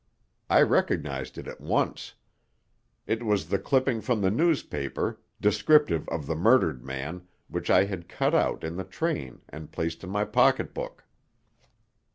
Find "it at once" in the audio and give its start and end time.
1.37-2.15